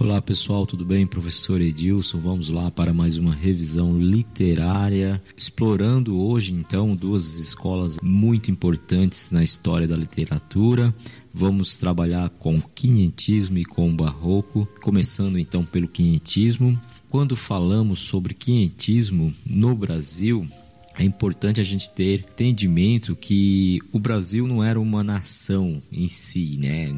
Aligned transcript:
Olá 0.00 0.22
pessoal, 0.22 0.64
tudo 0.64 0.84
bem? 0.84 1.04
Professor 1.08 1.60
Edilson, 1.60 2.18
vamos 2.18 2.50
lá 2.50 2.70
para 2.70 2.94
mais 2.94 3.18
uma 3.18 3.34
revisão 3.34 3.98
literária, 3.98 5.20
explorando 5.36 6.16
hoje 6.24 6.54
então 6.54 6.94
duas 6.94 7.34
escolas 7.40 7.98
muito 8.00 8.48
importantes 8.48 9.32
na 9.32 9.42
história 9.42 9.88
da 9.88 9.96
literatura. 9.96 10.94
Vamos 11.34 11.76
trabalhar 11.76 12.30
com 12.30 12.60
quinhentismo 12.76 13.58
e 13.58 13.64
com 13.64 13.94
barroco, 13.94 14.68
começando 14.80 15.36
então 15.36 15.64
pelo 15.64 15.88
quinhentismo. 15.88 16.80
Quando 17.10 17.34
falamos 17.34 17.98
sobre 17.98 18.34
quinhentismo 18.34 19.34
no 19.44 19.74
Brasil, 19.74 20.46
é 20.96 21.02
importante 21.02 21.60
a 21.60 21.64
gente 21.64 21.90
ter 21.90 22.20
entendimento 22.20 23.16
que 23.16 23.80
o 23.92 23.98
Brasil 23.98 24.46
não 24.46 24.62
era 24.62 24.78
uma 24.78 25.02
nação 25.02 25.82
em 25.90 26.06
si, 26.06 26.56
né? 26.60 26.88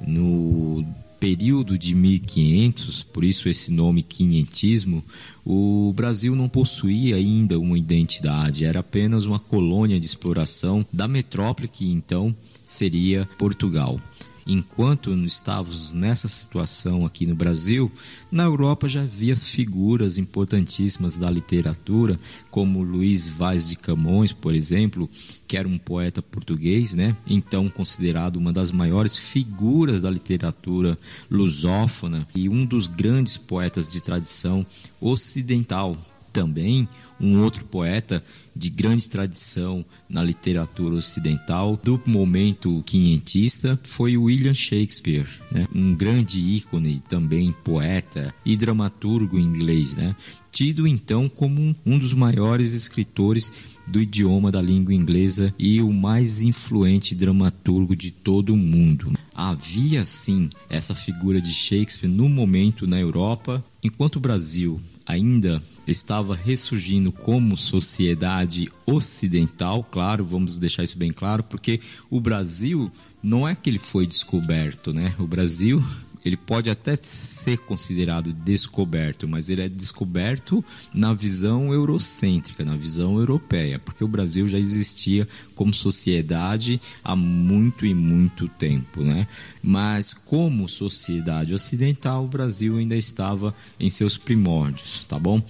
No 0.00 0.84
período 1.22 1.78
de 1.78 1.94
1500, 1.94 3.04
por 3.04 3.22
isso 3.22 3.48
esse 3.48 3.70
nome 3.70 4.02
quinhentismo, 4.02 5.04
o 5.46 5.92
Brasil 5.94 6.34
não 6.34 6.48
possuía 6.48 7.14
ainda 7.14 7.60
uma 7.60 7.78
identidade, 7.78 8.64
era 8.64 8.80
apenas 8.80 9.24
uma 9.24 9.38
colônia 9.38 10.00
de 10.00 10.06
exploração 10.06 10.84
da 10.92 11.06
metrópole 11.06 11.68
que 11.68 11.88
então 11.88 12.34
seria 12.64 13.24
Portugal. 13.38 14.00
Enquanto 14.46 15.12
estávamos 15.24 15.92
nessa 15.92 16.28
situação 16.28 17.06
aqui 17.06 17.26
no 17.26 17.34
Brasil, 17.34 17.90
na 18.30 18.44
Europa 18.44 18.88
já 18.88 19.02
havia 19.02 19.36
figuras 19.36 20.18
importantíssimas 20.18 21.16
da 21.16 21.30
literatura, 21.30 22.18
como 22.50 22.82
Luís 22.82 23.28
Vaz 23.28 23.68
de 23.68 23.76
Camões, 23.76 24.32
por 24.32 24.54
exemplo, 24.54 25.08
que 25.46 25.56
era 25.56 25.68
um 25.68 25.78
poeta 25.78 26.20
português, 26.20 26.94
né? 26.94 27.16
Então 27.26 27.68
considerado 27.68 28.36
uma 28.36 28.52
das 28.52 28.70
maiores 28.70 29.16
figuras 29.16 30.00
da 30.00 30.10
literatura 30.10 30.98
lusófona 31.30 32.26
e 32.34 32.48
um 32.48 32.64
dos 32.64 32.86
grandes 32.86 33.36
poetas 33.36 33.88
de 33.88 34.02
tradição 34.02 34.66
ocidental 35.00 35.96
também 36.32 36.88
um 37.22 37.40
outro 37.40 37.64
poeta 37.64 38.22
de 38.54 38.68
grande 38.68 39.08
tradição 39.08 39.84
na 40.08 40.22
literatura 40.22 40.96
ocidental 40.96 41.80
do 41.82 42.00
momento 42.06 42.82
quinhentista 42.84 43.78
foi 43.82 44.16
William 44.16 44.52
Shakespeare, 44.52 45.26
né? 45.50 45.66
um 45.74 45.94
grande 45.94 46.40
ícone 46.40 47.00
também 47.08 47.52
poeta 47.64 48.34
e 48.44 48.56
dramaturgo 48.56 49.38
inglês, 49.38 49.94
né? 49.94 50.14
tido 50.50 50.86
então 50.86 51.28
como 51.28 51.74
um 51.86 51.98
dos 51.98 52.12
maiores 52.12 52.74
escritores 52.74 53.50
do 53.86 54.00
idioma 54.00 54.52
da 54.52 54.60
língua 54.60 54.94
inglesa 54.94 55.52
e 55.58 55.80
o 55.80 55.92
mais 55.92 56.42
influente 56.42 57.14
dramaturgo 57.14 57.96
de 57.96 58.10
todo 58.10 58.52
o 58.52 58.56
mundo. 58.56 59.12
Havia 59.34 60.04
sim 60.04 60.50
essa 60.68 60.94
figura 60.94 61.40
de 61.40 61.52
Shakespeare 61.52 62.10
no 62.10 62.28
momento 62.28 62.86
na 62.86 63.00
Europa, 63.00 63.64
enquanto 63.82 64.16
o 64.16 64.20
Brasil 64.20 64.78
ainda 65.06 65.62
estava 65.86 66.34
ressurgindo 66.34 67.11
como 67.12 67.56
sociedade 67.56 68.68
ocidental, 68.86 69.84
claro, 69.84 70.24
vamos 70.24 70.58
deixar 70.58 70.82
isso 70.82 70.98
bem 70.98 71.12
claro, 71.12 71.42
porque 71.44 71.80
o 72.10 72.20
Brasil 72.20 72.90
não 73.22 73.46
é 73.46 73.54
que 73.54 73.70
ele 73.70 73.78
foi 73.78 74.06
descoberto, 74.06 74.92
né? 74.92 75.14
O 75.18 75.26
Brasil 75.26 75.82
ele 76.24 76.36
pode 76.36 76.70
até 76.70 76.94
ser 76.96 77.58
considerado 77.58 78.32
descoberto, 78.32 79.26
mas 79.26 79.48
ele 79.48 79.62
é 79.62 79.68
descoberto 79.68 80.64
na 80.94 81.12
visão 81.12 81.72
eurocêntrica, 81.72 82.64
na 82.64 82.76
visão 82.76 83.18
europeia, 83.18 83.78
porque 83.78 84.04
o 84.04 84.08
Brasil 84.08 84.48
já 84.48 84.58
existia 84.58 85.26
como 85.54 85.74
sociedade 85.74 86.80
há 87.02 87.16
muito 87.16 87.84
e 87.84 87.92
muito 87.94 88.48
tempo, 88.48 89.02
né? 89.02 89.26
Mas 89.62 90.14
como 90.14 90.68
sociedade 90.68 91.54
ocidental, 91.54 92.24
o 92.24 92.28
Brasil 92.28 92.76
ainda 92.76 92.96
estava 92.96 93.54
em 93.78 93.90
seus 93.90 94.16
primórdios, 94.16 95.04
tá 95.08 95.18
bom? 95.18 95.42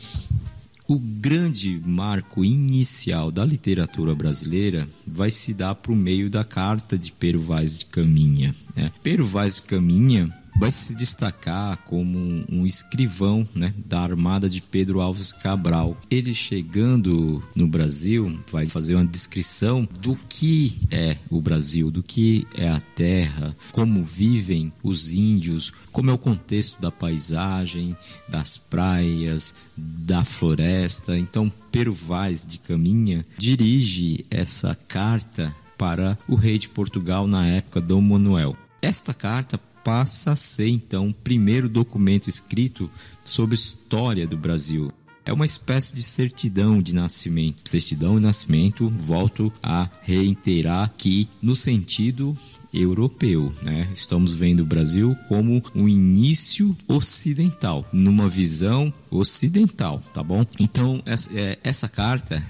O 0.89 0.99
grande 0.99 1.81
marco 1.85 2.45
inicial 2.45 3.31
da 3.31 3.45
literatura 3.45 4.15
brasileira 4.15 4.87
vai 5.07 5.31
se 5.31 5.55
dar 5.55 5.75
por 5.75 5.95
meio 5.95 6.29
da 6.29 6.45
carta 6.45 6.99
de 6.99 7.13
Pero 7.13 7.41
Vaz 7.41 7.79
de 7.79 7.87
Caminha. 7.87 8.55
Né? 8.75 8.91
Pero 9.03 9.25
Vaz 9.25 9.57
de 9.57 9.63
Caminha 9.63 10.42
vai 10.63 10.71
se 10.71 10.95
destacar 10.95 11.77
como 11.79 12.45
um, 12.49 12.65
escrivão 12.65 13.45
né, 13.53 13.75
da 13.85 14.01
armada 14.01 14.49
de 14.49 14.63
Pedro 14.63 15.01
Alves 15.01 15.33
Cabral. 15.33 15.97
Ele 16.09 16.33
chegando 16.33 17.43
no 17.53 17.67
Brasil 17.67 18.39
vai 18.49 18.69
fazer 18.69 18.95
uma 18.95 19.05
descrição 19.05 19.89
do 19.99 20.17
que 20.29 20.81
é 20.89 21.17
o 21.29 21.41
Brasil, 21.41 21.91
do 21.91 22.01
que 22.01 22.47
é 22.57 22.69
a 22.69 22.81
terra, 22.81 23.57
como 23.73 24.05
vivem 24.05 24.73
os 24.85 25.11
índios, 25.11 25.73
como 25.91 26.11
é 26.11 26.15
o 26.15 26.19
contexto 26.19 26.81
da 26.81 26.93
paisagem, 26.93 27.97
das 28.29 28.57
praias, 28.57 29.53
da 29.77 30.25
floresta. 30.25 31.19
Então, 31.19 31.53
Pero 31.73 31.93
Vaz 31.93 32.47
de 32.47 32.61
Caminha 32.61 33.27
dirige 33.37 34.25
essa 34.31 34.79
carta 34.87 35.53
para 35.77 36.17
o 36.29 36.37
rei 36.37 36.57
de 36.57 36.69
Portugal 36.69 37.27
na 37.27 37.49
época, 37.49 37.81
Dom 37.81 38.01
Manuel. 38.01 38.57
Esta 38.81 39.13
carta 39.13 39.59
passa 39.85 40.33
a 40.33 40.37
ser 40.37 40.69
então 40.69 41.09
o 41.09 41.15
primeiro 41.15 41.69
documento 41.69 42.29
escrito 42.29 42.91
sobre 43.25 43.55
história 43.55 44.27
do 44.27 44.37
Brasil. 44.37 44.91
É 45.25 45.33
uma 45.33 45.45
espécie 45.45 45.95
de 45.95 46.03
certidão 46.03 46.83
de 46.83 46.95
nascimento. 46.95 47.69
Certidão 47.69 48.19
de 48.19 48.27
nascimento, 48.27 48.89
volto 48.89 49.53
a 49.63 49.89
reiterar 50.03 50.93
que 50.97 51.29
no 51.41 51.55
sentido 51.55 52.37
europeu, 52.75 53.53
né? 53.63 53.89
Estamos 53.95 54.35
vendo 54.35 54.61
o 54.61 54.67
Brasil 54.67 55.17
como 55.29 55.63
um 55.75 55.89
início 55.89 56.77
ocidental, 56.89 57.85
numa 57.93 58.29
visão 58.29 58.93
ocidental, 59.11 60.03
tá 60.13 60.23
bom? 60.25 60.45
Então 60.59 61.01
essa, 61.07 61.31
é, 61.39 61.57
essa 61.63 61.89
carta 61.89 62.43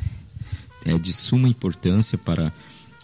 é 0.87 0.99
de 0.99 1.13
suma 1.13 1.49
importância 1.49 2.17
para 2.17 2.53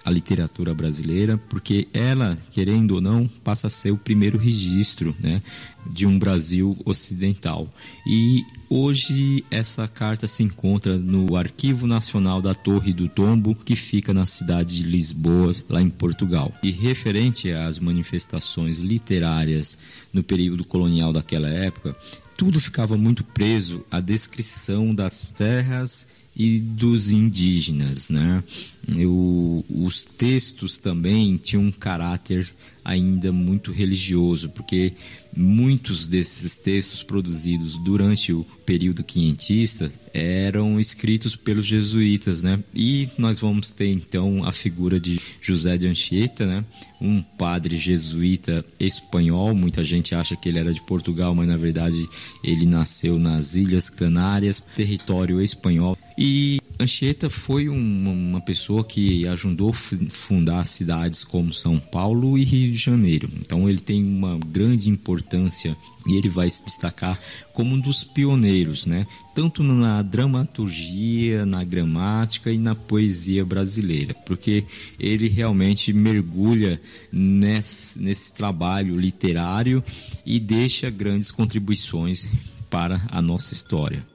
a 0.04 0.10
literatura 0.10 0.74
brasileira, 0.74 1.36
porque 1.48 1.88
ela, 1.92 2.38
querendo 2.50 2.92
ou 2.92 3.00
não, 3.00 3.28
passa 3.44 3.66
a 3.66 3.70
ser 3.70 3.90
o 3.90 3.98
primeiro 3.98 4.38
registro 4.38 5.14
né, 5.20 5.40
de 5.86 6.06
um 6.06 6.18
Brasil 6.18 6.76
ocidental. 6.84 7.68
E 8.06 8.44
hoje 8.70 9.44
essa 9.50 9.86
carta 9.86 10.26
se 10.26 10.42
encontra 10.42 10.96
no 10.96 11.36
Arquivo 11.36 11.86
Nacional 11.86 12.40
da 12.40 12.54
Torre 12.54 12.92
do 12.92 13.08
Tombo, 13.08 13.54
que 13.54 13.76
fica 13.76 14.14
na 14.14 14.24
cidade 14.24 14.76
de 14.78 14.84
Lisboa, 14.84 15.52
lá 15.68 15.82
em 15.82 15.90
Portugal. 15.90 16.52
E 16.62 16.70
referente 16.70 17.50
às 17.52 17.78
manifestações 17.78 18.78
literárias 18.78 19.78
no 20.12 20.22
período 20.22 20.64
colonial 20.64 21.12
daquela 21.12 21.48
época, 21.48 21.94
tudo 22.36 22.60
ficava 22.60 22.96
muito 22.96 23.24
preso 23.24 23.84
à 23.90 24.00
descrição 24.00 24.94
das 24.94 25.30
terras 25.30 26.06
e 26.36 26.60
dos 26.60 27.10
indígenas, 27.10 28.08
né? 28.08 28.44
Eu, 28.96 29.64
os 29.68 30.04
textos 30.04 30.78
também 30.78 31.36
tinham 31.36 31.64
um 31.64 31.70
caráter 31.70 32.50
ainda 32.88 33.30
muito 33.30 33.70
religioso, 33.70 34.48
porque 34.48 34.94
muitos 35.36 36.08
desses 36.08 36.56
textos 36.56 37.02
produzidos 37.02 37.76
durante 37.78 38.32
o 38.32 38.46
período 38.64 39.04
quinhentista 39.04 39.92
eram 40.14 40.80
escritos 40.80 41.36
pelos 41.36 41.66
jesuítas, 41.66 42.42
né? 42.42 42.58
E 42.74 43.08
nós 43.18 43.40
vamos 43.40 43.70
ter 43.72 43.88
então 43.88 44.42
a 44.42 44.50
figura 44.52 44.98
de 44.98 45.20
José 45.38 45.76
de 45.76 45.86
Anchieta, 45.86 46.46
né? 46.46 46.64
Um 46.98 47.20
padre 47.20 47.78
jesuíta 47.78 48.64
espanhol. 48.80 49.54
Muita 49.54 49.84
gente 49.84 50.14
acha 50.14 50.34
que 50.34 50.48
ele 50.48 50.58
era 50.58 50.72
de 50.72 50.80
Portugal, 50.80 51.34
mas 51.34 51.46
na 51.46 51.58
verdade 51.58 52.08
ele 52.42 52.64
nasceu 52.64 53.18
nas 53.18 53.54
Ilhas 53.54 53.90
Canárias, 53.90 54.60
território 54.74 55.42
espanhol. 55.42 55.96
E 56.16 56.57
Anchieta 56.80 57.28
foi 57.28 57.68
uma, 57.68 58.40
pessoa 58.40 58.84
que 58.84 59.26
ajudou 59.26 59.70
a 59.70 60.08
fundar 60.08 60.64
cidades 60.64 61.24
como 61.24 61.52
São 61.52 61.78
Paulo 61.78 62.38
e 62.38 62.44
Rio 62.44 62.70
de 62.70 62.78
Janeiro. 62.78 63.28
Então 63.40 63.68
ele 63.68 63.80
tem 63.80 64.04
uma 64.04 64.38
grande 64.38 64.88
importância 64.88 65.76
e 66.06 66.14
ele 66.14 66.28
vai 66.28 66.48
se 66.48 66.64
destacar 66.64 67.20
como 67.52 67.74
um 67.74 67.80
dos 67.80 68.04
pioneiros, 68.04 68.86
né? 68.86 69.06
Tanto 69.34 69.62
na 69.62 70.02
dramaturgia, 70.02 71.44
na 71.44 71.64
gramática 71.64 72.50
e 72.52 72.58
na 72.58 72.76
poesia 72.76 73.44
brasileira, 73.44 74.14
porque 74.24 74.64
ele 75.00 75.28
realmente 75.28 75.92
mergulha 75.92 76.80
nesse, 77.10 78.00
nesse 78.00 78.32
trabalho 78.32 78.98
literário 78.98 79.82
e 80.24 80.38
deixa 80.38 80.88
grandes 80.90 81.32
contribuições 81.32 82.30
para 82.70 83.02
a 83.10 83.20
nossa 83.20 83.52
história. 83.52 84.06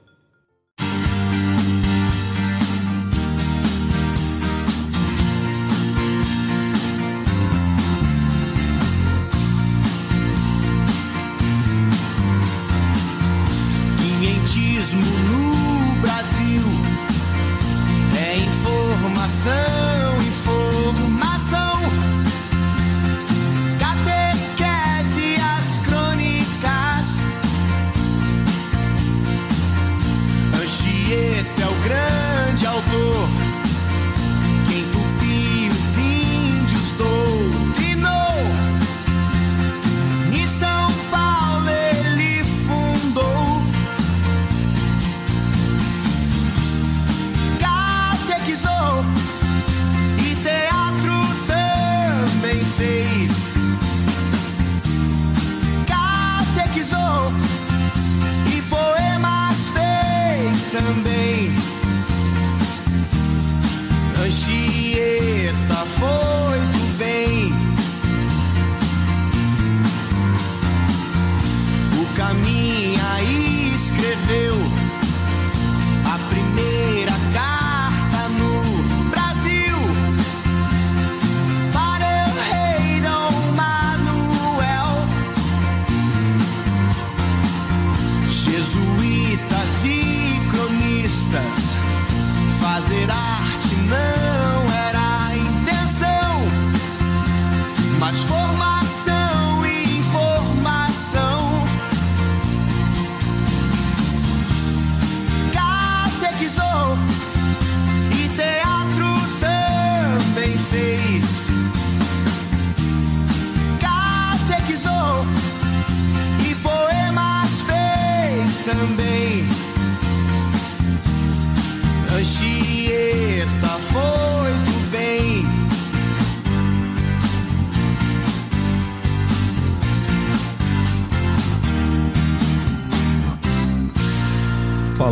Anchieta 64.24 65.84
foi 65.98 66.13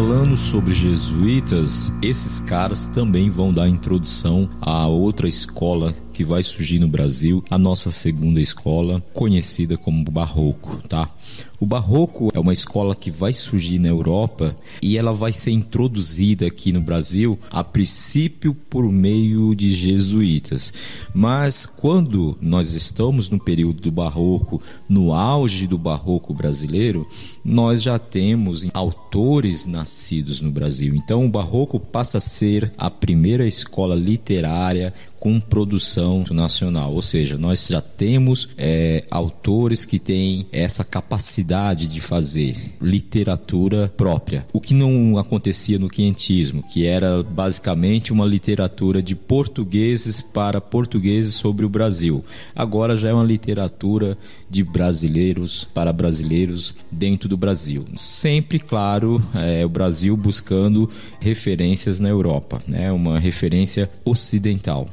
Falando 0.03 0.37
sobre 0.37 0.75
jesuítas, 0.75 1.93
esses 2.03 2.41
caras 2.41 2.89
também 2.89 3.31
vão 3.31 3.53
dar 3.53 3.69
introdução 3.69 4.51
a 4.61 4.85
outra 4.89 5.29
escola 5.29 5.95
que 6.23 6.25
vai 6.25 6.41
surgir 6.41 6.79
no 6.79 6.87
Brasil, 6.87 7.43
a 7.51 7.59
nossa 7.59 7.91
segunda 7.91 8.41
escola, 8.41 9.03
conhecida 9.13 9.77
como 9.77 10.05
Barroco, 10.05 10.81
tá? 10.89 11.09
O 11.59 11.67
Barroco 11.67 12.31
é 12.35 12.41
uma 12.41 12.53
escola 12.53 12.95
que 12.95 13.11
vai 13.11 13.33
surgir 13.33 13.79
na 13.79 13.89
Europa 13.89 14.57
e 14.83 14.99
ela 14.99 15.13
vai 15.13 15.31
ser 15.31 15.53
introduzida 15.53 16.47
aqui 16.47 16.73
no 16.73 16.81
Brasil 16.81 17.39
a 17.51 17.63
princípio 17.63 18.53
por 18.53 18.91
meio 18.91 19.55
de 19.55 19.73
jesuítas. 19.73 20.73
Mas 21.15 21.65
quando 21.65 22.37
nós 22.41 22.75
estamos 22.75 23.31
no 23.31 23.39
período 23.39 23.81
do 23.81 23.93
Barroco, 23.93 24.61
no 24.89 25.13
auge 25.13 25.69
do 25.69 25.79
Barroco 25.79 26.35
brasileiro, 26.35 27.07
nós 27.45 27.81
já 27.81 27.97
temos 27.97 28.69
autores 28.75 29.65
nascidos 29.65 30.41
no 30.41 30.51
Brasil. 30.51 30.97
Então 30.97 31.25
o 31.25 31.31
Barroco 31.31 31.79
passa 31.79 32.19
a 32.19 32.21
ser 32.21 32.73
a 32.77 32.91
primeira 32.91 33.47
escola 33.47 33.95
literária 33.95 34.93
com 35.23 35.39
produção 35.39 36.25
nacional, 36.33 36.93
ou 36.93 37.01
seja, 37.01 37.39
nós 37.39 37.69
já 37.69 37.81
temos 37.81 38.49
é, 38.59 39.05
autores 39.09 39.85
que 39.85 40.01
têm 40.01 40.49
essa 40.51 40.83
capacidade 40.83 41.87
de 41.87 42.01
fazer 42.01 42.57
literatura 42.81 43.87
própria, 43.97 44.45
o 44.53 44.61
que 44.61 44.75
não 44.75 45.17
acontecia 45.19 45.79
no 45.79 45.89
quinhentismo, 45.89 46.65
que 46.65 46.85
era 46.85 47.23
basicamente 47.23 48.13
uma 48.13 48.27
literatura 48.27 49.01
de 49.01 49.15
portugueses 49.15 50.21
para 50.21 50.61
portugueses 50.61 51.35
sobre 51.35 51.65
o 51.65 51.69
Brasil. 51.69 52.25
Agora 52.53 52.97
já 52.97 53.11
é 53.11 53.15
uma 53.15 53.23
literatura 53.23 54.19
de 54.51 54.65
brasileiros 54.65 55.63
para 55.73 55.93
brasileiros 55.93 56.75
dentro 56.91 57.29
do 57.29 57.37
Brasil. 57.37 57.85
Sempre, 57.97 58.59
claro, 58.59 59.23
é, 59.37 59.65
o 59.65 59.69
Brasil 59.69 60.17
buscando 60.17 60.91
referências 61.21 62.01
na 62.01 62.09
Europa, 62.09 62.61
né? 62.67 62.91
uma 62.91 63.21
referência 63.21 63.89
ocidental. 64.05 64.89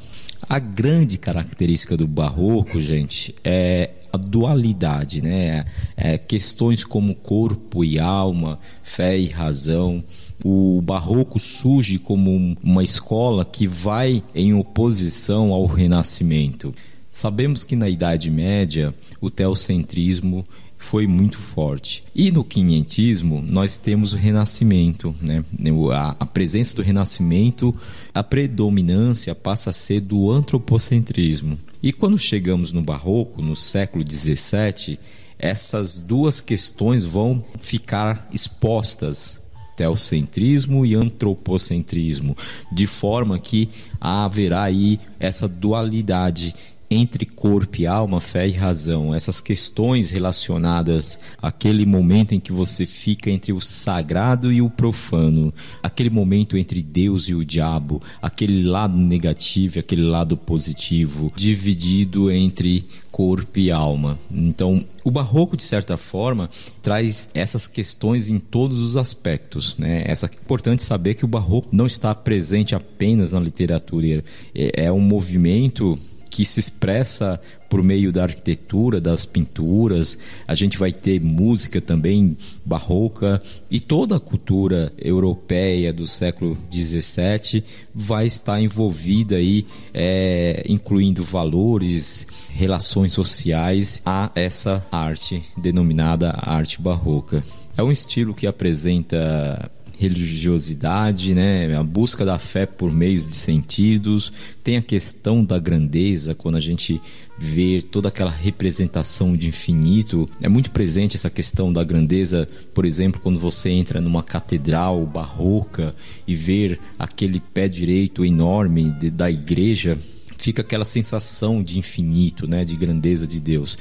A 0.50 0.58
grande 0.58 1.16
característica 1.16 1.96
do 1.96 2.08
barroco, 2.08 2.80
gente, 2.80 3.32
é 3.44 3.90
a 4.12 4.16
dualidade, 4.16 5.22
né? 5.22 5.64
É, 5.96 6.18
questões 6.18 6.82
como 6.82 7.14
corpo 7.14 7.84
e 7.84 8.00
alma, 8.00 8.58
fé 8.82 9.16
e 9.16 9.28
razão. 9.28 10.02
O 10.44 10.82
barroco 10.82 11.38
surge 11.38 12.00
como 12.00 12.56
uma 12.64 12.82
escola 12.82 13.44
que 13.44 13.64
vai 13.68 14.24
em 14.34 14.52
oposição 14.52 15.52
ao 15.52 15.66
renascimento. 15.66 16.74
Sabemos 17.12 17.62
que 17.62 17.76
na 17.76 17.88
Idade 17.88 18.28
Média 18.28 18.92
o 19.20 19.30
teocentrismo 19.30 20.44
foi 20.80 21.06
muito 21.06 21.36
forte. 21.36 22.02
E 22.14 22.32
no 22.32 22.42
quinhentismo 22.42 23.44
nós 23.46 23.76
temos 23.76 24.14
o 24.14 24.16
renascimento, 24.16 25.14
né? 25.20 25.44
a, 25.92 26.16
a 26.18 26.26
presença 26.26 26.74
do 26.74 26.82
renascimento, 26.82 27.76
a 28.14 28.24
predominância 28.24 29.34
passa 29.34 29.70
a 29.70 29.74
ser 29.74 30.00
do 30.00 30.30
antropocentrismo. 30.30 31.56
E 31.82 31.92
quando 31.92 32.18
chegamos 32.18 32.72
no 32.72 32.80
barroco, 32.80 33.42
no 33.42 33.54
século 33.54 34.02
XVII, 34.02 34.98
essas 35.38 35.98
duas 35.98 36.40
questões 36.40 37.04
vão 37.04 37.44
ficar 37.58 38.28
expostas 38.32 39.38
teocentrismo 39.76 40.84
e 40.84 40.94
antropocentrismo, 40.94 42.36
de 42.72 42.86
forma 42.86 43.38
que 43.38 43.68
haverá 44.00 44.64
aí 44.64 44.98
essa 45.18 45.46
dualidade 45.46 46.54
entre 46.90 47.24
corpo 47.24 47.80
e 47.80 47.86
alma, 47.86 48.20
fé 48.20 48.48
e 48.48 48.50
razão, 48.50 49.14
essas 49.14 49.40
questões 49.40 50.10
relacionadas 50.10 51.20
àquele 51.40 51.86
momento 51.86 52.34
em 52.34 52.40
que 52.40 52.52
você 52.52 52.84
fica 52.84 53.30
entre 53.30 53.52
o 53.52 53.60
sagrado 53.60 54.52
e 54.52 54.60
o 54.60 54.68
profano, 54.68 55.54
aquele 55.80 56.10
momento 56.10 56.56
entre 56.56 56.82
Deus 56.82 57.28
e 57.28 57.34
o 57.34 57.44
diabo, 57.44 58.02
aquele 58.20 58.64
lado 58.64 58.96
negativo 58.96 59.78
e 59.78 59.80
aquele 59.80 60.02
lado 60.02 60.36
positivo, 60.36 61.30
dividido 61.36 62.28
entre 62.28 62.84
corpo 63.12 63.58
e 63.60 63.70
alma. 63.70 64.18
Então, 64.28 64.84
o 65.04 65.10
barroco, 65.12 65.56
de 65.56 65.62
certa 65.62 65.96
forma, 65.96 66.48
traz 66.82 67.28
essas 67.34 67.68
questões 67.68 68.28
em 68.28 68.40
todos 68.40 68.82
os 68.82 68.96
aspectos. 68.96 69.78
Né? 69.78 70.02
Essa, 70.06 70.26
é 70.26 70.30
importante 70.30 70.82
saber 70.82 71.14
que 71.14 71.24
o 71.24 71.28
barroco 71.28 71.68
não 71.70 71.86
está 71.86 72.14
presente 72.14 72.74
apenas 72.74 73.32
na 73.32 73.38
literatura, 73.38 74.24
é, 74.54 74.86
é 74.86 74.92
um 74.92 75.00
movimento 75.00 75.96
que 76.30 76.44
se 76.44 76.60
expressa 76.60 77.40
por 77.68 77.82
meio 77.82 78.12
da 78.12 78.24
arquitetura, 78.24 79.00
das 79.00 79.24
pinturas. 79.24 80.18
A 80.46 80.54
gente 80.54 80.78
vai 80.78 80.92
ter 80.92 81.22
música 81.22 81.80
também 81.80 82.36
barroca 82.64 83.40
e 83.70 83.78
toda 83.78 84.16
a 84.16 84.20
cultura 84.20 84.92
europeia 84.98 85.92
do 85.92 86.06
século 86.06 86.56
XVII 86.72 87.62
vai 87.94 88.26
estar 88.26 88.60
envolvida 88.60 89.36
aí, 89.36 89.64
é, 89.94 90.64
incluindo 90.68 91.22
valores, 91.22 92.26
relações 92.50 93.12
sociais 93.12 94.02
a 94.04 94.30
essa 94.34 94.84
arte 94.90 95.42
denominada 95.56 96.34
arte 96.36 96.80
barroca. 96.80 97.42
É 97.76 97.82
um 97.82 97.92
estilo 97.92 98.34
que 98.34 98.46
apresenta 98.46 99.70
religiosidade, 100.00 101.34
né? 101.34 101.76
a 101.76 101.82
busca 101.82 102.24
da 102.24 102.38
fé 102.38 102.64
por 102.64 102.90
meios 102.90 103.28
de 103.28 103.36
sentidos, 103.36 104.32
tem 104.64 104.78
a 104.78 104.82
questão 104.82 105.44
da 105.44 105.58
grandeza, 105.58 106.34
quando 106.34 106.56
a 106.56 106.60
gente 106.60 106.98
vê 107.38 107.82
toda 107.82 108.08
aquela 108.08 108.30
representação 108.30 109.36
de 109.36 109.48
infinito. 109.48 110.26
É 110.40 110.48
muito 110.48 110.70
presente 110.70 111.16
essa 111.16 111.28
questão 111.28 111.70
da 111.70 111.84
grandeza, 111.84 112.48
por 112.72 112.86
exemplo, 112.86 113.20
quando 113.20 113.38
você 113.38 113.68
entra 113.68 114.00
numa 114.00 114.22
catedral 114.22 115.04
barroca 115.04 115.94
e 116.26 116.34
ver 116.34 116.80
aquele 116.98 117.38
pé 117.38 117.68
direito 117.68 118.24
enorme 118.24 118.90
de, 118.92 119.10
da 119.10 119.30
igreja 119.30 119.98
fica 120.40 120.62
aquela 120.62 120.84
sensação 120.84 121.62
de 121.62 121.78
infinito, 121.78 122.46
né, 122.46 122.64
de 122.64 122.74
grandeza 122.74 123.26
de 123.26 123.40
Deus. 123.40 123.76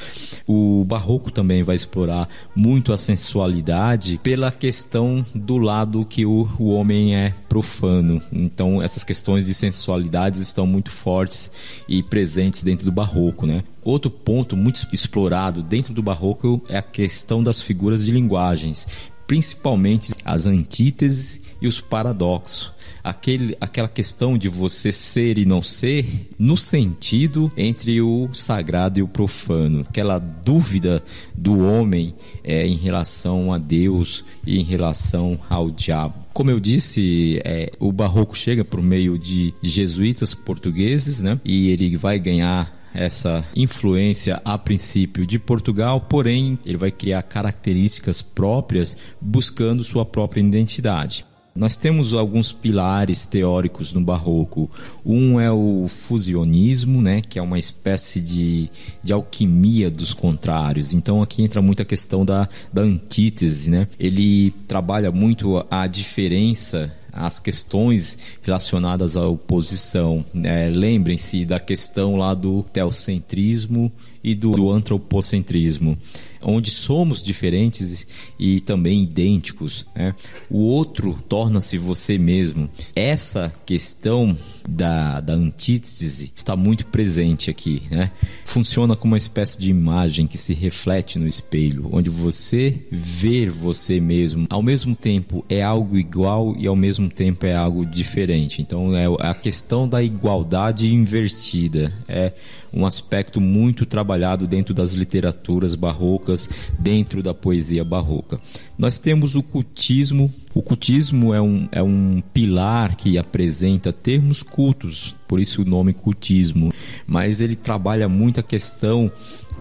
O 0.45 0.83
barroco 0.85 1.31
também 1.31 1.63
vai 1.63 1.75
explorar 1.75 2.27
muito 2.55 2.91
a 2.91 2.97
sensualidade 2.97 4.19
pela 4.21 4.51
questão 4.51 5.25
do 5.33 5.57
lado 5.57 6.05
que 6.05 6.25
o, 6.25 6.47
o 6.59 6.69
homem 6.69 7.15
é 7.15 7.33
profano. 7.47 8.21
Então 8.31 8.81
essas 8.81 9.03
questões 9.03 9.45
de 9.45 9.53
sensualidade 9.53 10.41
estão 10.41 10.67
muito 10.67 10.91
fortes 10.91 11.51
e 11.87 12.03
presentes 12.03 12.61
dentro 12.61 12.85
do 12.85 12.91
barroco, 12.91 13.45
né? 13.45 13.63
Outro 13.83 14.11
ponto 14.11 14.57
muito 14.57 14.85
explorado 14.91 15.63
dentro 15.63 15.93
do 15.93 16.03
barroco 16.03 16.61
é 16.67 16.77
a 16.77 16.83
questão 16.83 17.41
das 17.41 17.61
figuras 17.61 18.03
de 18.03 18.11
linguagens, 18.11 18.87
principalmente 19.25 20.13
as 20.25 20.45
antíteses 20.45 21.41
e 21.61 21.67
os 21.67 21.79
paradoxos. 21.79 22.73
Aquele, 23.09 23.57
aquela 23.59 23.87
questão 23.87 24.37
de 24.37 24.47
você 24.47 24.91
ser 24.91 25.37
e 25.37 25.45
não 25.45 25.61
ser, 25.61 26.29
no 26.37 26.55
sentido 26.55 27.51
entre 27.57 28.01
o 28.01 28.29
sagrado 28.33 28.99
e 28.99 29.01
o 29.01 29.07
profano, 29.07 29.85
aquela 29.87 30.19
dúvida 30.19 31.03
do 31.33 31.59
homem 31.59 32.13
é, 32.43 32.67
em 32.67 32.75
relação 32.75 33.51
a 33.51 33.57
Deus 33.57 34.23
e 34.45 34.59
em 34.59 34.63
relação 34.63 35.37
ao 35.49 35.71
diabo. 35.71 36.13
Como 36.33 36.51
eu 36.51 36.59
disse, 36.59 37.41
é, 37.43 37.71
o 37.79 37.91
barroco 37.91 38.37
chega 38.37 38.63
por 38.63 38.81
meio 38.81 39.17
de 39.17 39.53
jesuítas 39.61 40.35
portugueses, 40.35 41.19
né? 41.19 41.39
E 41.43 41.69
ele 41.69 41.97
vai 41.97 42.19
ganhar 42.19 42.79
essa 42.93 43.43
influência 43.55 44.41
a 44.43 44.57
princípio 44.57 45.25
de 45.25 45.37
Portugal, 45.39 46.01
porém 46.01 46.57
ele 46.65 46.77
vai 46.77 46.91
criar 46.91 47.21
características 47.23 48.21
próprias 48.21 48.95
buscando 49.21 49.83
sua 49.83 50.05
própria 50.05 50.41
identidade. 50.41 51.25
Nós 51.59 51.75
temos 51.75 52.13
alguns 52.13 52.53
pilares 52.53 53.25
teóricos 53.25 53.91
no 53.91 53.99
barroco. 53.99 54.71
Um 55.05 55.37
é 55.37 55.51
o 55.51 55.89
fusionismo, 55.89 57.01
né, 57.01 57.19
que 57.19 57.37
é 57.37 57.41
uma 57.41 57.59
espécie 57.59 58.21
de, 58.21 58.69
de 59.03 59.11
alquimia 59.11 59.91
dos 59.91 60.13
contrários. 60.13 60.93
Então 60.93 61.21
aqui 61.21 61.43
entra 61.43 61.61
muito 61.61 61.81
a 61.81 61.85
questão 61.85 62.23
da, 62.23 62.47
da 62.71 62.81
antítese. 62.81 63.69
Né? 63.69 63.89
Ele 63.99 64.51
trabalha 64.69 65.11
muito 65.11 65.65
a 65.69 65.85
diferença 65.85 66.95
as 67.11 67.39
questões 67.39 68.17
relacionadas 68.41 69.17
à 69.17 69.27
oposição. 69.27 70.23
É, 70.43 70.69
Lembrem-se 70.69 71.43
da 71.43 71.59
questão 71.59 72.15
lá 72.15 72.33
do 72.33 72.63
teocentrismo 72.71 73.91
e 74.23 74.33
do, 74.35 74.51
do 74.51 74.71
antropocentrismo 74.71 75.97
onde 76.41 76.69
somos 76.69 77.21
diferentes 77.21 78.07
e 78.37 78.59
também 78.59 79.03
idênticos. 79.03 79.85
Né? 79.95 80.15
O 80.49 80.59
outro 80.59 81.17
torna-se 81.27 81.77
você 81.77 82.17
mesmo. 82.17 82.69
Essa 82.95 83.53
questão 83.65 84.35
da, 84.67 85.19
da 85.19 85.33
antítese 85.33 86.31
está 86.35 86.55
muito 86.55 86.85
presente 86.87 87.49
aqui. 87.49 87.83
Né? 87.89 88.11
Funciona 88.45 88.95
como 88.95 89.13
uma 89.13 89.17
espécie 89.17 89.59
de 89.59 89.69
imagem 89.69 90.27
que 90.27 90.37
se 90.37 90.53
reflete 90.53 91.19
no 91.19 91.27
espelho, 91.27 91.89
onde 91.91 92.09
você 92.09 92.85
vê 92.91 93.49
você 93.49 93.99
mesmo. 93.99 94.47
Ao 94.49 94.61
mesmo 94.61 94.95
tempo 94.95 95.45
é 95.49 95.61
algo 95.61 95.97
igual 95.97 96.55
e 96.57 96.67
ao 96.67 96.75
mesmo 96.75 97.09
tempo 97.09 97.45
é 97.45 97.55
algo 97.55 97.85
diferente. 97.85 98.61
Então 98.61 98.95
é 98.95 99.05
a 99.19 99.33
questão 99.33 99.87
da 99.87 100.01
igualdade 100.01 100.93
invertida. 100.93 101.93
É 102.07 102.33
um 102.73 102.85
aspecto 102.85 103.41
muito 103.41 103.85
trabalhado 103.85 104.47
dentro 104.47 104.73
das 104.73 104.91
literaturas 104.93 105.75
barrocas, 105.75 106.49
dentro 106.77 107.23
da 107.23 107.33
poesia 107.33 107.83
barroca. 107.83 108.39
Nós 108.77 108.99
temos 108.99 109.35
o 109.35 109.43
cultismo. 109.43 110.31
O 110.53 110.61
cultismo 110.61 111.33
é 111.33 111.41
um, 111.41 111.67
é 111.71 111.81
um 111.81 112.21
pilar 112.33 112.95
que 112.95 113.17
apresenta 113.17 113.91
termos 113.91 114.43
cultos, 114.43 115.15
por 115.27 115.39
isso 115.39 115.61
o 115.61 115.65
nome 115.65 115.93
cultismo, 115.93 116.73
mas 117.05 117.41
ele 117.41 117.55
trabalha 117.55 118.09
muito 118.09 118.39
a 118.39 118.43
questão 118.43 119.11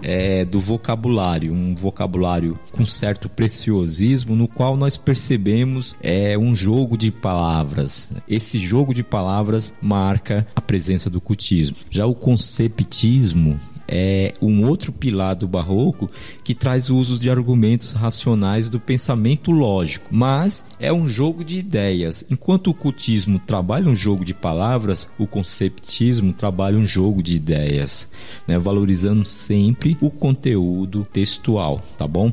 é, 0.02 0.44
do 0.44 0.60
vocabulário, 0.60 1.52
um 1.52 1.74
vocabulário 1.74 2.58
com 2.72 2.84
certo 2.84 3.28
preciosismo, 3.28 4.34
no 4.34 4.48
qual 4.48 4.76
nós 4.76 4.96
percebemos 4.96 5.96
é 6.02 6.36
um 6.38 6.54
jogo 6.54 6.96
de 6.96 7.10
palavras. 7.10 8.12
Esse 8.28 8.58
jogo 8.58 8.94
de 8.94 9.02
palavras 9.02 9.72
marca 9.80 10.46
a 10.54 10.60
presença 10.60 11.10
do 11.10 11.20
cultismo. 11.20 11.76
Já 11.90 12.06
o 12.06 12.14
conceptismo 12.14 13.58
é 13.88 14.34
um 14.40 14.64
outro 14.66 14.92
pilar 14.92 15.34
do 15.34 15.48
barroco 15.48 16.08
que 16.44 16.54
traz 16.54 16.90
o 16.90 16.96
uso 16.96 17.18
de 17.18 17.30
argumentos 17.30 17.94
racionais 17.94 18.68
do 18.68 18.78
pensamento 18.78 19.50
lógico, 19.50 20.08
mas 20.10 20.66
é 20.78 20.92
um 20.92 21.06
jogo 21.06 21.42
de 21.42 21.58
ideias. 21.58 22.24
Enquanto 22.30 22.68
o 22.68 22.74
cultismo 22.74 23.38
trabalha 23.38 23.88
um 23.88 23.96
jogo 23.96 24.24
de 24.24 24.34
palavras, 24.34 25.08
o 25.18 25.26
conceptismo 25.26 26.32
trabalha 26.32 26.76
um 26.78 26.84
jogo 26.84 27.22
de 27.22 27.34
ideias, 27.34 28.08
né? 28.46 28.58
valorizando 28.58 29.24
sempre 29.24 29.96
o 30.00 30.10
conteúdo 30.10 31.06
textual, 31.10 31.80
tá 31.96 32.06
bom? 32.06 32.30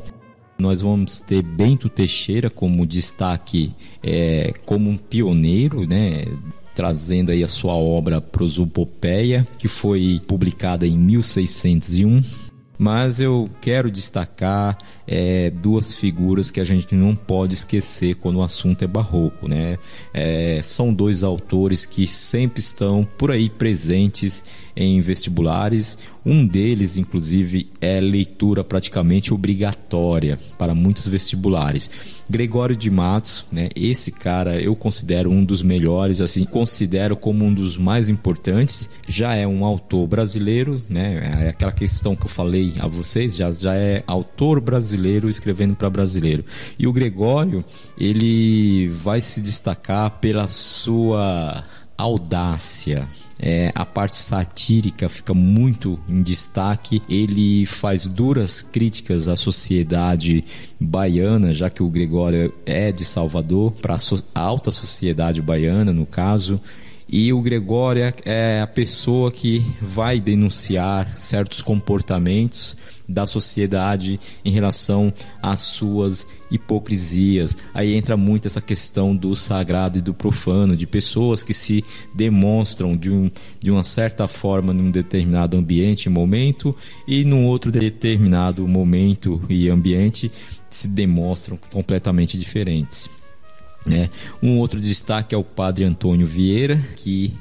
Nós 0.58 0.80
vamos 0.80 1.20
ter 1.20 1.42
Bento 1.42 1.88
Teixeira 1.88 2.48
como 2.48 2.86
destaque, 2.86 3.72
é, 4.02 4.54
como 4.64 4.88
um 4.88 4.96
pioneiro, 4.96 5.86
né? 5.86 6.24
Trazendo 6.76 7.32
aí 7.32 7.42
a 7.42 7.48
sua 7.48 7.72
obra 7.72 8.20
Prosopopeia, 8.20 9.48
que 9.58 9.66
foi 9.66 10.20
publicada 10.26 10.86
em 10.86 10.96
1601. 10.96 12.20
Mas 12.78 13.20
eu 13.20 13.48
quero 13.60 13.90
destacar 13.90 14.76
é, 15.06 15.50
duas 15.50 15.94
figuras 15.94 16.50
que 16.50 16.60
a 16.60 16.64
gente 16.64 16.94
não 16.94 17.14
pode 17.14 17.54
esquecer 17.54 18.16
quando 18.16 18.36
o 18.36 18.42
assunto 18.42 18.82
é 18.82 18.86
barroco, 18.86 19.48
né? 19.48 19.78
É, 20.12 20.60
são 20.62 20.92
dois 20.92 21.22
autores 21.22 21.86
que 21.86 22.06
sempre 22.06 22.60
estão 22.60 23.06
por 23.16 23.30
aí 23.30 23.48
presentes 23.48 24.44
em 24.76 25.00
vestibulares. 25.00 25.96
Um 26.24 26.46
deles, 26.46 26.96
inclusive, 26.96 27.70
é 27.80 28.00
leitura 28.00 28.64
praticamente 28.64 29.32
obrigatória 29.32 30.36
para 30.58 30.74
muitos 30.74 31.06
vestibulares. 31.06 31.90
Gregório 32.28 32.76
de 32.76 32.90
Matos, 32.90 33.44
né? 33.52 33.68
Esse 33.76 34.10
cara 34.10 34.60
eu 34.60 34.74
considero 34.74 35.30
um 35.30 35.44
dos 35.44 35.62
melhores, 35.62 36.20
assim, 36.20 36.44
considero 36.44 37.16
como 37.16 37.44
um 37.44 37.54
dos 37.54 37.78
mais 37.78 38.08
importantes. 38.08 38.90
Já 39.06 39.34
é 39.34 39.46
um 39.46 39.64
autor 39.64 40.06
brasileiro, 40.08 40.82
né? 40.90 41.44
É 41.46 41.48
aquela 41.50 41.72
questão 41.72 42.16
que 42.16 42.24
eu 42.24 42.30
falei 42.30 42.65
a 42.78 42.86
vocês, 42.86 43.36
já, 43.36 43.50
já 43.50 43.74
é 43.74 44.02
autor 44.06 44.60
brasileiro 44.60 45.28
escrevendo 45.28 45.74
para 45.74 45.90
brasileiro. 45.90 46.44
E 46.78 46.86
o 46.86 46.92
Gregório, 46.92 47.64
ele 47.98 48.88
vai 48.88 49.20
se 49.20 49.40
destacar 49.40 50.10
pela 50.20 50.48
sua 50.48 51.64
audácia, 51.96 53.06
é, 53.38 53.70
a 53.74 53.84
parte 53.84 54.16
satírica 54.16 55.08
fica 55.08 55.34
muito 55.34 55.98
em 56.08 56.22
destaque. 56.22 57.02
Ele 57.08 57.66
faz 57.66 58.06
duras 58.06 58.62
críticas 58.62 59.28
à 59.28 59.36
sociedade 59.36 60.44
baiana, 60.80 61.52
já 61.52 61.68
que 61.68 61.82
o 61.82 61.88
Gregório 61.88 62.52
é 62.64 62.90
de 62.90 63.04
Salvador, 63.04 63.72
para 63.72 63.96
a 64.34 64.40
alta 64.40 64.70
sociedade 64.70 65.42
baiana, 65.42 65.92
no 65.92 66.06
caso. 66.06 66.60
E 67.08 67.32
o 67.32 67.40
Gregório 67.40 68.02
é, 68.02 68.12
é 68.24 68.60
a 68.60 68.66
pessoa 68.66 69.30
que 69.30 69.64
vai 69.80 70.20
denunciar 70.20 71.16
certos 71.16 71.62
comportamentos 71.62 72.76
da 73.08 73.24
sociedade 73.24 74.18
em 74.44 74.50
relação 74.50 75.12
às 75.40 75.60
suas 75.60 76.26
hipocrisias. 76.50 77.56
Aí 77.72 77.94
entra 77.94 78.16
muito 78.16 78.48
essa 78.48 78.60
questão 78.60 79.14
do 79.14 79.36
sagrado 79.36 79.98
e 79.98 80.02
do 80.02 80.12
profano, 80.12 80.76
de 80.76 80.86
pessoas 80.86 81.44
que 81.44 81.54
se 81.54 81.84
demonstram 82.12 82.96
de, 82.96 83.10
um, 83.10 83.30
de 83.60 83.70
uma 83.70 83.84
certa 83.84 84.26
forma 84.26 84.72
num 84.72 84.90
determinado 84.90 85.56
ambiente 85.56 86.06
e 86.06 86.10
momento 86.10 86.74
e 87.06 87.24
num 87.24 87.46
outro 87.46 87.70
determinado 87.70 88.66
momento 88.66 89.40
e 89.48 89.68
ambiente 89.68 90.30
se 90.68 90.88
demonstram 90.88 91.56
completamente 91.70 92.36
diferentes. 92.36 93.25
Né? 93.86 94.10
Um 94.42 94.58
outro 94.58 94.80
destaque 94.80 95.34
é 95.34 95.38
o 95.38 95.44
padre 95.44 95.84
Antônio 95.84 96.26
Vieira, 96.26 96.76
que 96.96 97.32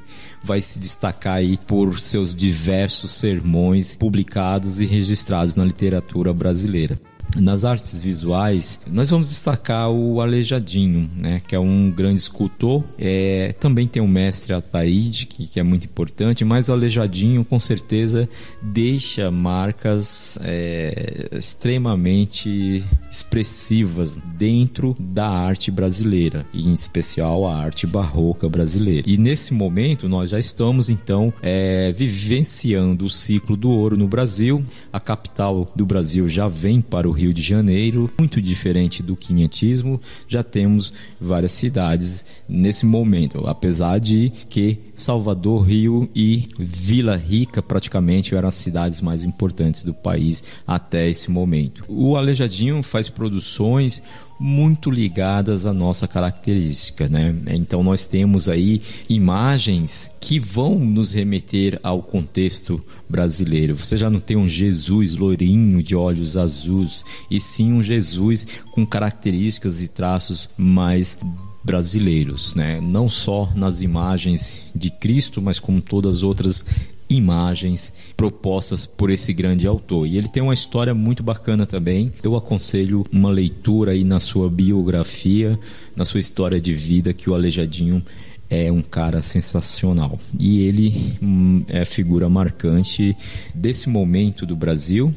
vai 0.44 0.62
se 0.62 0.80
destacar 0.80 1.38
aí 1.38 1.58
por 1.58 2.00
seus 2.00 2.36
diversos 2.36 3.12
sermões 3.12 3.96
publicados 3.96 4.80
e 4.80 4.86
registrados 4.86 5.56
na 5.56 5.66
literatura 5.66 6.32
brasileira. 6.32 7.00
Nas 7.36 7.66
artes 7.66 8.02
visuais, 8.02 8.80
nós 8.90 9.10
vamos 9.10 9.30
destacar 9.30 9.90
o 9.90 10.22
Aleijadinho, 10.22 11.10
né, 11.16 11.42
que 11.46 11.54
é 11.54 11.60
um 11.60 11.92
grande 11.92 12.22
escultor. 12.22 12.84
É, 12.98 13.54
também 13.60 13.88
tem 13.88 14.02
o 14.02 14.08
mestre 14.08 14.54
Ataíde, 14.54 15.26
que, 15.26 15.46
que, 15.46 15.60
é 15.60 15.64
muito 15.64 15.86
importante, 15.86 16.46
mas 16.46 16.70
o 16.70 16.72
Aleijadinho 16.72 17.44
com 17.44 17.60
certeza 17.60 18.30
deixa 18.62 19.30
marcas 19.30 20.40
é, 20.44 21.30
extremamente 21.34 22.84
expressivas 23.12 24.18
dentro 24.38 24.96
da 25.00 25.28
arte 25.28 25.70
brasileira, 25.70 26.46
e 26.54 26.68
em 26.68 26.74
especial 26.74 27.46
a 27.48 27.58
arte 27.58 27.86
barroca 27.86 28.48
brasileira. 28.48 29.04
E 29.10 29.18
nesse 29.18 29.54
momento 29.54 30.08
nós 30.08 30.30
já 30.30 30.40
estamos 30.40 30.90
então 30.90 31.34
é, 31.42 31.92
vivenciando 31.92 33.06
o 33.06 33.10
ciclo 33.10 33.58
do 33.58 33.70
ouro 33.70 33.98
no 33.98 34.08
Brasil. 34.08 34.64
A 34.92 35.00
capital 35.00 35.68
do 35.76 35.86
Brasil 35.86 36.30
já 36.30 36.48
vem 36.48 36.82
para 36.82 37.08
o 37.08 37.12
Rio 37.12 37.25
de 37.34 37.42
Janeiro, 37.42 38.10
muito 38.18 38.42
diferente 38.42 39.04
do 39.04 39.16
quinhentismo, 39.16 40.00
já 40.28 40.44
temos 40.44 40.94
várias 41.20 41.52
cidades 41.52 42.26
nesse 42.48 42.86
momento, 42.86 43.48
apesar 43.48 44.00
de 44.00 44.32
que 44.50 44.78
Salvador, 44.94 45.64
Rio 45.68 46.10
e 46.16 46.48
Vila 46.58 47.16
Rica 47.16 47.62
praticamente 47.62 48.36
eram 48.36 48.50
as 48.50 48.56
cidades 48.56 49.02
mais 49.02 49.24
importantes 49.24 49.84
do 49.84 49.94
país 49.94 50.44
até 50.66 51.10
esse 51.10 51.30
momento. 51.30 51.84
O 51.88 52.16
Alejadinho 52.16 52.82
faz 52.82 53.10
produções 53.10 54.02
muito 54.40 54.92
ligadas 54.92 55.66
à 55.66 55.74
nossa 55.74 56.08
característica, 56.08 57.08
né? 57.08 57.34
Então 57.48 57.84
nós 57.84 58.06
temos 58.06 58.50
aí 58.50 58.82
imagens 59.08 60.12
que 60.20 60.40
vão 60.40 60.78
nos 60.78 61.14
remeter 61.14 61.80
ao 61.82 62.02
contexto 62.02 62.84
brasileiro. 63.08 63.78
Você 63.78 63.98
já 63.98 64.10
não 64.10 64.20
tem 64.20 64.36
um 64.36 64.48
Jesus 64.48 65.16
lourinho 65.16 65.82
de 65.82 65.96
olhos 65.96 66.36
azuis, 66.36 67.04
e 67.30 67.40
sim 67.40 67.74
um 67.74 67.84
Jesus 67.84 68.48
com 68.72 68.86
características 68.86 69.82
e 69.82 69.88
traços 69.88 70.50
mais 70.58 71.18
brasileiros, 71.64 72.54
né? 72.54 72.80
Não 72.80 73.10
só 73.10 73.52
nas 73.56 73.82
imagens 73.82 74.66
de 74.76 74.92
Cristo, 74.92 75.42
mas 75.42 75.58
como 75.58 75.82
todas 75.82 76.18
as 76.18 76.24
outras 76.24 76.64
imagens 77.10 78.14
propostas 78.18 78.86
por 78.86 79.10
esse 79.10 79.34
grande 79.34 79.68
autor. 79.68 80.08
E 80.08 80.18
ele 80.18 80.28
tem 80.28 80.42
uma 80.42 80.54
história 80.54 80.94
muito 80.94 81.24
bacana 81.24 81.66
também. 81.66 82.12
Eu 82.24 82.36
aconselho 82.36 83.06
uma 83.12 83.30
leitura 83.30 83.92
aí 83.92 84.04
na 84.04 84.20
sua 84.20 84.50
biografia, 84.50 85.60
na 85.96 86.06
sua 86.06 86.20
história 86.20 86.60
de 86.60 86.74
vida, 86.74 87.14
que 87.14 87.30
o 87.30 87.34
Aleijadinho 87.34 88.04
é 88.50 88.72
um 88.72 88.82
cara 88.82 89.22
sensacional. 89.22 90.20
E 90.40 90.64
ele 90.64 90.94
hum, 91.22 91.64
é 91.68 91.86
figura 91.86 92.30
marcante 92.30 93.16
desse 93.54 93.90
momento 93.90 94.46
do 94.46 94.56
Brasil. 94.56 95.14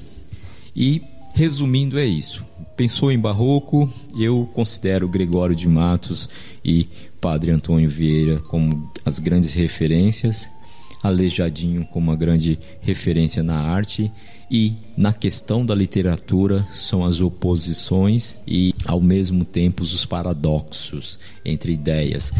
E 0.74 1.02
resumindo 1.34 1.98
é 1.98 2.04
isso. 2.04 2.44
Pensou 2.76 3.10
em 3.10 3.18
barroco, 3.18 3.90
eu 4.16 4.48
considero 4.52 5.08
Gregório 5.08 5.54
de 5.54 5.68
Matos 5.68 6.28
e 6.64 6.88
Padre 7.20 7.50
Antônio 7.50 7.90
Vieira 7.90 8.38
como 8.38 8.90
as 9.04 9.18
grandes 9.18 9.52
referências 9.54 10.48
Aleijadinho 11.02 11.84
como 11.86 12.10
uma 12.10 12.16
grande 12.16 12.58
referência 12.80 13.42
na 13.42 13.60
arte 13.60 14.10
e 14.50 14.74
na 14.96 15.12
questão 15.12 15.64
da 15.64 15.74
literatura 15.74 16.66
são 16.72 17.04
as 17.04 17.20
oposições 17.20 18.40
e 18.46 18.74
ao 18.84 19.00
mesmo 19.00 19.44
tempo 19.44 19.82
os 19.82 20.06
paradoxos 20.06 21.18
entre 21.44 21.72
ideias, 21.72 22.32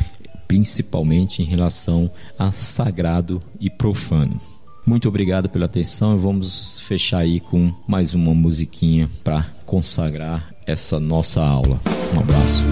principalmente 0.47 1.43
em 1.43 1.45
relação 1.45 2.11
a 2.39 2.51
sagrado 2.51 3.41
e 3.61 3.69
profano. 3.69 4.41
Muito 4.87 5.07
obrigado 5.07 5.51
pela 5.51 5.67
atenção 5.67 6.17
e 6.17 6.19
vamos 6.19 6.81
fechar 6.81 7.19
aí 7.19 7.41
com 7.41 7.71
mais 7.87 8.15
uma 8.15 8.33
musiquinha 8.33 9.09
para 9.23 9.43
consagrar 9.67 10.55
essa 10.67 10.99
nossa 10.99 11.45
aula. 11.45 11.79
Um 12.17 12.21
abraço. 12.21 12.63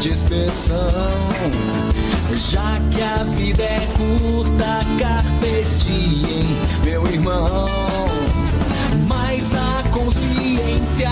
De 0.00 0.12
expressão. 0.12 0.88
Já 2.34 2.80
que 2.90 3.02
a 3.02 3.22
vida 3.22 3.62
é 3.62 3.86
curta, 3.96 4.80
carpe 4.98 5.64
diem, 5.84 6.46
meu 6.82 7.06
irmão. 7.06 7.66
Mas 9.06 9.54
a 9.54 9.82
consciência 9.90 11.10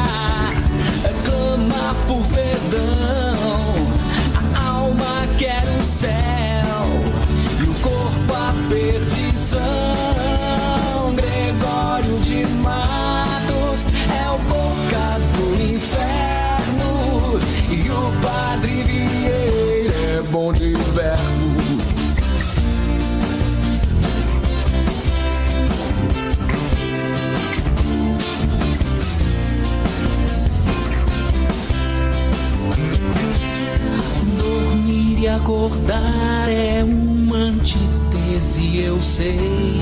sei. 39.18 39.81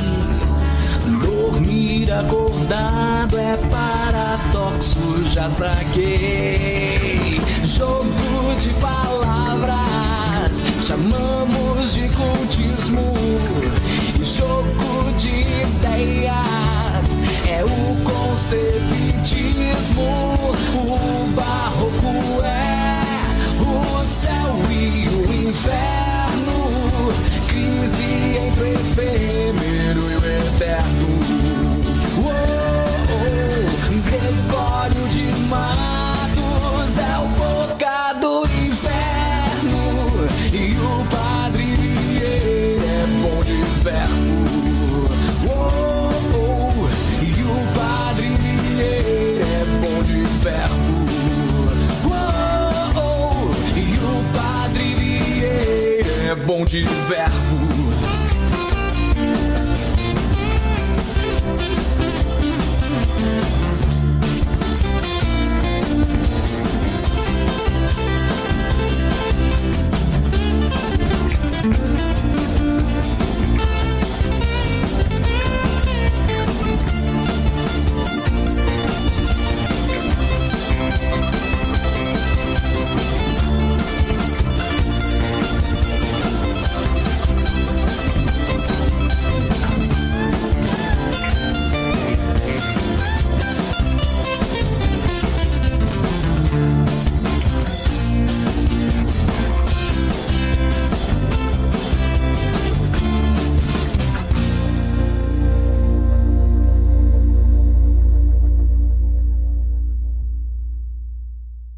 Dormir 1.22 2.10
acordado 2.10 3.36
é 3.36 3.56
paradoxo, 3.70 4.98
já 5.30 5.50
saquei. 5.50 7.38
Jogo 7.62 8.54
de 8.62 8.70
palavras, 8.80 10.62
chamamos 10.80 11.92
de 11.92 12.08
cultismo. 12.16 13.12
E 14.18 14.24
jogo 14.24 15.12
de 15.18 15.42
ideias 15.66 17.06
é 17.46 17.62
o 17.62 17.96
concebitismo. 18.08 19.20
O 20.74 21.28
barroco 21.36 22.42
é 22.42 23.02
o 23.60 24.02
céu 24.02 24.56
e 24.70 25.08
o 25.08 25.48
inferno. 25.48 26.15
Crise 28.56 28.96
entre 28.96 29.35